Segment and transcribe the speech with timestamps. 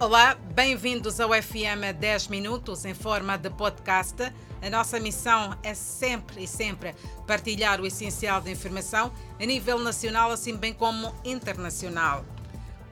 [0.00, 4.32] Olá, bem-vindos ao FM 10 Minutos em forma de podcast.
[4.62, 6.94] A nossa missão é sempre e sempre
[7.26, 12.24] partilhar o essencial da informação a nível nacional, assim bem como internacional.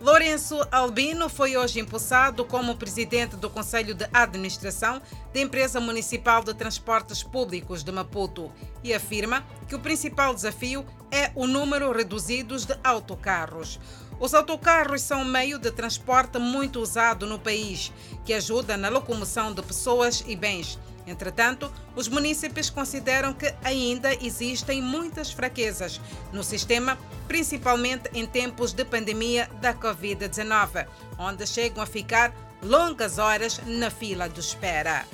[0.00, 5.00] Lourenço Albino foi hoje impulsado como presidente do Conselho de Administração
[5.32, 8.50] da Empresa Municipal de Transportes Públicos de Maputo
[8.82, 13.78] e afirma que o principal desafio é o número reduzido de autocarros.
[14.18, 17.92] Os autocarros são um meio de transporte muito usado no país,
[18.24, 20.78] que ajuda na locomoção de pessoas e bens.
[21.06, 26.00] Entretanto, os munícipes consideram que ainda existem muitas fraquezas
[26.32, 26.98] no sistema,
[27.28, 30.86] principalmente em tempos de pandemia da Covid-19,
[31.18, 35.04] onde chegam a ficar longas horas na fila de espera.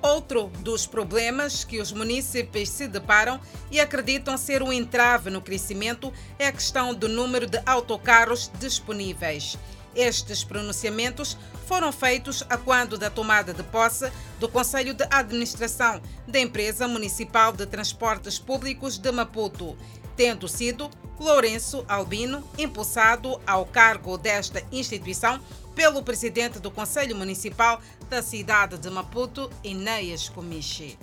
[0.00, 6.12] Outro dos problemas que os munícipes se deparam e acreditam ser um entrave no crescimento
[6.38, 9.58] é a questão do número de autocarros disponíveis.
[9.96, 16.38] Estes pronunciamentos foram feitos a quando da tomada de posse do Conselho de Administração da
[16.38, 19.76] Empresa Municipal de Transportes Públicos de Maputo,
[20.18, 25.40] tendo sido Lourenço Albino impulsado ao cargo desta instituição
[25.76, 27.80] pelo presidente do Conselho Municipal
[28.10, 30.98] da cidade de Maputo, Inês Comichi.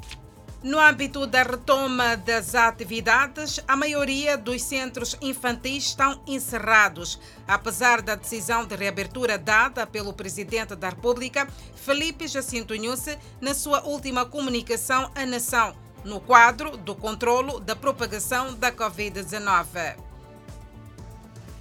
[0.61, 8.15] No âmbito da retoma das atividades, a maioria dos centros infantis estão encerrados, apesar da
[8.15, 15.09] decisão de reabertura dada pelo Presidente da República, Felipe Jacinto Nhusse, na sua última comunicação
[15.15, 15.73] à nação,
[16.05, 19.97] no quadro do controlo da propagação da Covid-19.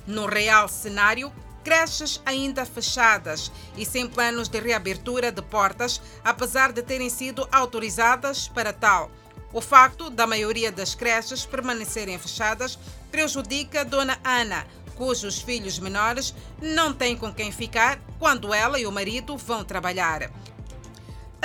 [0.06, 1.32] No real cenário,
[1.64, 8.46] creches ainda fechadas e sem planos de reabertura de portas, apesar de terem sido autorizadas
[8.46, 9.10] para tal.
[9.50, 12.78] O facto da maioria das creches permanecerem fechadas
[13.10, 18.92] prejudica Dona Ana, cujos filhos menores não têm com quem ficar quando ela e o
[18.92, 20.30] marido vão trabalhar.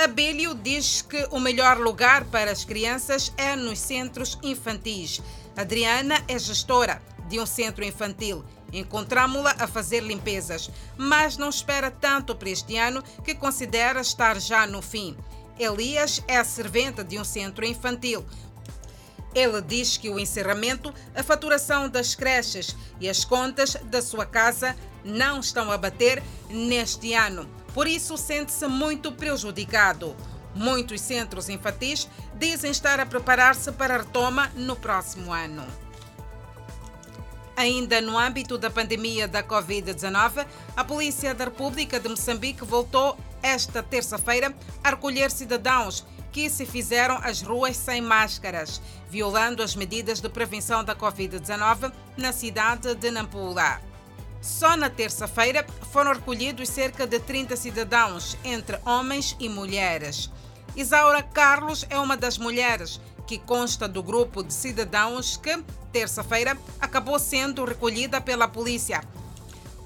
[0.02, 5.20] Abílio diz que o melhor lugar para as crianças é nos centros infantis.
[5.56, 12.34] Adriana é gestora de um centro infantil Encontramos-la a fazer limpezas, mas não espera tanto
[12.34, 15.16] para este ano que considera estar já no fim.
[15.58, 18.24] Elias é a serventa de um centro infantil.
[19.34, 24.76] Ele diz que o encerramento, a faturação das creches e as contas da sua casa
[25.04, 27.48] não estão a bater neste ano.
[27.74, 30.16] Por isso, sente-se muito prejudicado.
[30.54, 35.64] Muitos centros infantis dizem estar a preparar-se para a retoma no próximo ano.
[37.56, 43.82] Ainda no âmbito da pandemia da Covid-19, a Polícia da República de Moçambique voltou esta
[43.82, 48.80] terça-feira a recolher cidadãos que se fizeram às ruas sem máscaras,
[49.10, 53.89] violando as medidas de prevenção da Covid-19 na cidade de Nampula.
[54.40, 60.30] Só na terça-feira foram recolhidos cerca de 30 cidadãos, entre homens e mulheres.
[60.74, 65.62] Isaura Carlos é uma das mulheres que consta do grupo de cidadãos que,
[65.92, 69.02] terça-feira, acabou sendo recolhida pela polícia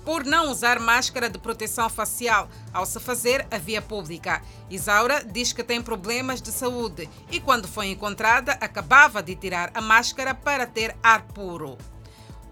[0.04, 4.42] por não usar máscara de proteção facial ao se fazer a via pública.
[4.70, 9.80] Isaura diz que tem problemas de saúde e, quando foi encontrada, acabava de tirar a
[9.80, 11.78] máscara para ter ar puro.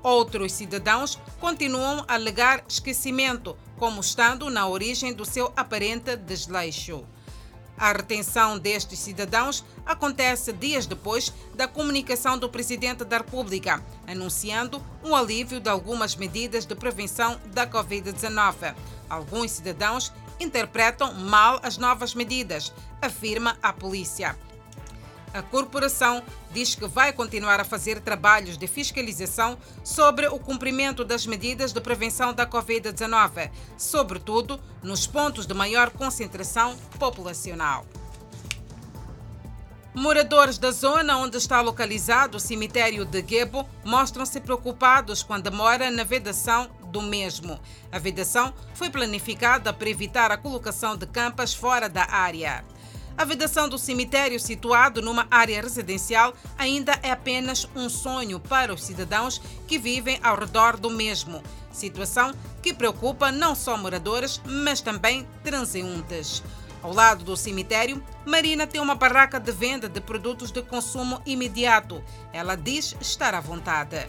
[0.03, 7.05] Outros cidadãos continuam a alegar esquecimento, como estando na origem do seu aparente desleixo.
[7.79, 15.15] A retenção destes cidadãos acontece dias depois da comunicação do Presidente da República, anunciando um
[15.15, 18.75] alívio de algumas medidas de prevenção da Covid-19.
[19.09, 24.37] Alguns cidadãos interpretam mal as novas medidas, afirma a polícia.
[25.35, 26.23] A corporação
[26.53, 31.81] diz que vai continuar a fazer trabalhos de fiscalização sobre o cumprimento das medidas de
[31.81, 37.87] prevenção da Covid-19, sobretudo nos pontos de maior concentração populacional.
[39.95, 45.91] Moradores da zona onde está localizado o cemitério de Gebo mostram-se preocupados com a demora
[45.91, 47.61] na vedação do mesmo.
[47.91, 52.65] A vedação foi planificada para evitar a colocação de campas fora da área.
[53.17, 58.83] A vedação do cemitério, situado numa área residencial, ainda é apenas um sonho para os
[58.83, 61.43] cidadãos que vivem ao redor do mesmo.
[61.71, 62.33] Situação
[62.63, 66.43] que preocupa não só moradores, mas também transeuntes.
[66.83, 72.03] Ao lado do cemitério, Marina tem uma barraca de venda de produtos de consumo imediato.
[72.33, 74.07] Ela diz estar à vontade.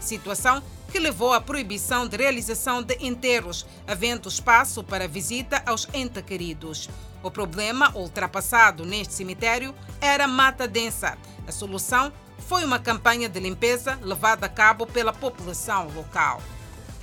[0.00, 6.22] Situação que levou à proibição de realização de enterros, havendo espaço para visita aos entes
[6.24, 6.88] queridos.
[7.26, 11.18] O problema ultrapassado neste cemitério era mata densa.
[11.44, 16.40] A solução foi uma campanha de limpeza levada a cabo pela população local.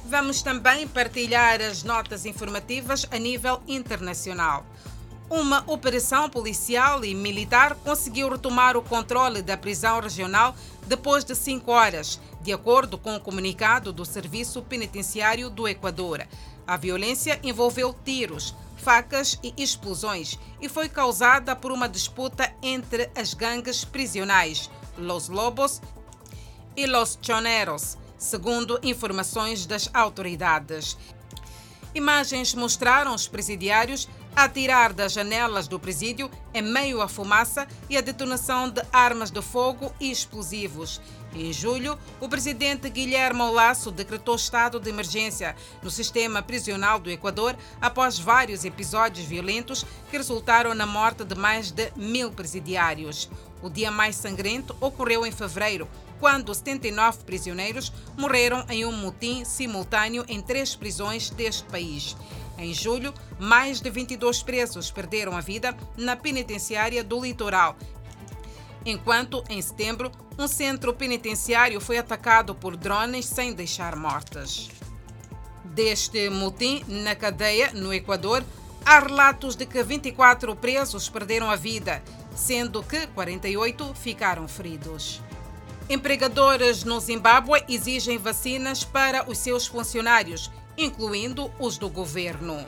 [0.06, 4.66] Vamos também partilhar as notas informativas a nível internacional.
[5.30, 10.56] Uma operação policial e militar conseguiu retomar o controle da prisão regional
[10.88, 16.26] depois de cinco horas, de acordo com o comunicado do Serviço Penitenciário do Equador.
[16.66, 23.34] A violência envolveu tiros, facas e explosões e foi causada por uma disputa entre as
[23.34, 25.82] gangues prisionais, Los Lobos
[26.76, 30.98] e Los Choneros, segundo informações das autoridades.
[31.96, 37.96] Imagens mostraram os presidiários a tirar das janelas do presídio em meio à fumaça e
[37.96, 41.00] à detonação de armas de fogo e explosivos.
[41.36, 47.58] Em julho, o presidente Guilherme Lasso decretou estado de emergência no sistema prisional do Equador
[47.82, 53.32] após vários episódios violentos que resultaram na morte de mais de mil presidiários.
[53.64, 55.88] O dia mais sangrento ocorreu em fevereiro,
[56.20, 62.16] quando 79 prisioneiros morreram em um motim simultâneo em três prisões deste país.
[62.60, 67.76] Em julho, mais de 22 presos perderam a vida na penitenciária do litoral,
[68.86, 74.70] enquanto, em setembro, um centro penitenciário foi atacado por drones sem deixar mortas.
[75.64, 78.44] Deste motim na cadeia, no Equador,
[78.86, 82.04] há relatos de que 24 presos perderam a vida,
[82.36, 85.22] sendo que 48 ficaram feridos.
[85.90, 92.66] Empregadores no Zimbábue exigem vacinas para os seus funcionários incluindo os do governo.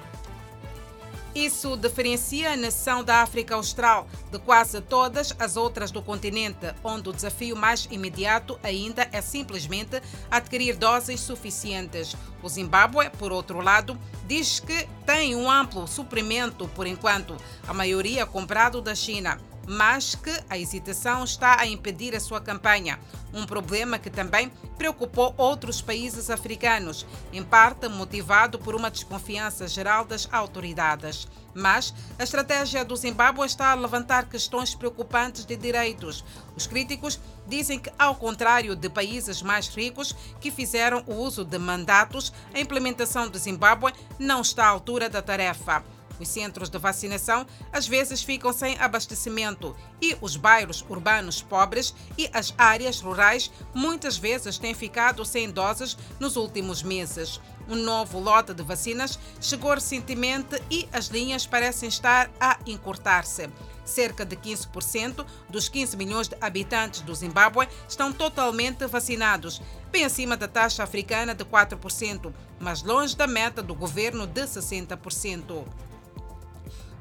[1.35, 7.09] Isso diferencia a nação da África Austral de quase todas as outras do continente, onde
[7.09, 10.01] o desafio mais imediato ainda é simplesmente
[10.31, 12.15] adquirir doses suficientes.
[12.41, 17.35] O Zimbábue, por outro lado, diz que tem um amplo suprimento por enquanto,
[17.67, 19.37] a maioria comprado da China
[19.67, 22.99] mas que a hesitação está a impedir a sua campanha.
[23.33, 30.05] Um problema que também preocupou outros países africanos, em parte motivado por uma desconfiança geral
[30.05, 31.27] das autoridades.
[31.53, 36.23] Mas a estratégia do Zimbábue está a levantar questões preocupantes de direitos.
[36.55, 41.57] Os críticos dizem que, ao contrário de países mais ricos que fizeram o uso de
[41.57, 45.83] mandatos, a implementação do Zimbábue não está à altura da tarefa.
[46.19, 52.29] Os centros de vacinação às vezes ficam sem abastecimento e os bairros urbanos pobres e
[52.33, 57.39] as áreas rurais muitas vezes têm ficado sem doses nos últimos meses.
[57.67, 63.49] Um novo lote de vacinas chegou recentemente e as linhas parecem estar a encurtar-se.
[63.83, 69.61] Cerca de 15% dos 15 milhões de habitantes do Zimbábue estão totalmente vacinados,
[69.91, 75.65] bem acima da taxa africana de 4%, mas longe da meta do governo de 60%.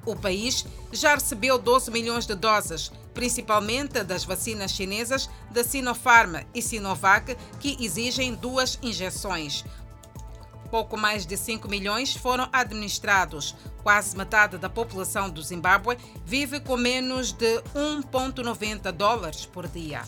[0.07, 6.61] O país já recebeu 12 milhões de doses, principalmente das vacinas chinesas da Sinopharm e
[6.61, 9.65] Sinovac, que exigem duas injeções.
[10.71, 13.55] Pouco mais de 5 milhões foram administrados.
[13.83, 20.03] Quase metade da população do Zimbábue vive com menos de 1,90 dólares por dia.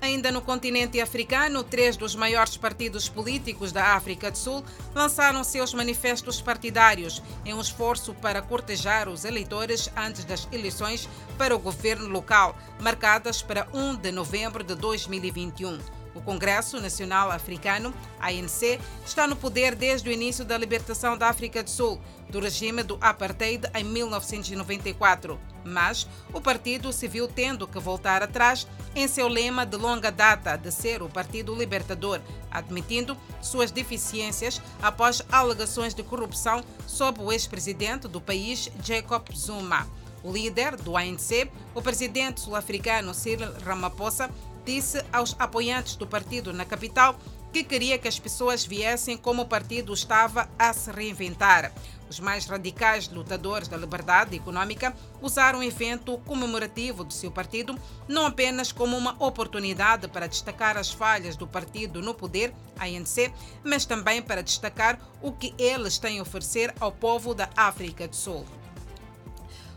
[0.00, 4.64] Ainda no continente africano, três dos maiores partidos políticos da África do Sul
[4.94, 11.54] lançaram seus manifestos partidários em um esforço para cortejar os eleitores antes das eleições para
[11.54, 15.97] o governo local, marcadas para 1 de novembro de 2021.
[16.14, 21.62] O Congresso Nacional Africano, ANC, está no poder desde o início da libertação da África
[21.62, 25.38] do Sul, do regime do apartheid em 1994.
[25.64, 30.56] Mas o partido se viu tendo que voltar atrás em seu lema de longa data
[30.56, 38.08] de ser o Partido Libertador, admitindo suas deficiências após alegações de corrupção sob o ex-presidente
[38.08, 39.86] do país, Jacob Zuma.
[40.22, 44.28] O líder do ANC, o presidente sul-africano Cyril Ramaphosa,
[44.68, 47.18] disse aos apoiantes do partido na capital
[47.50, 51.72] que queria que as pessoas viessem como o partido estava a se reinventar.
[52.10, 58.26] Os mais radicais lutadores da liberdade econômica usaram o evento comemorativo do seu partido não
[58.26, 63.32] apenas como uma oportunidade para destacar as falhas do partido no poder, ANC,
[63.64, 68.16] mas também para destacar o que eles têm a oferecer ao povo da África do
[68.16, 68.44] Sul.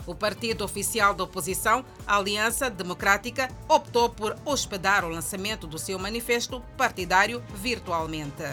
[0.06, 6.00] O partido oficial da oposição, a Aliança Democrática, optou por hospedar o lançamento do seu
[6.00, 8.44] manifesto partidário virtualmente.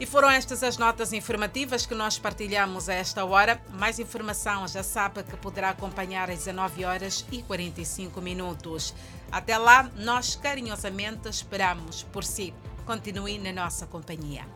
[0.00, 3.60] E foram estas as notas informativas que nós partilhamos a esta hora.
[3.74, 8.94] Mais informação já sabe que poderá acompanhar às 19 horas e 45 minutos.
[9.30, 12.54] Até lá, nós carinhosamente esperamos por si.
[12.86, 14.46] Continue na nossa companhia.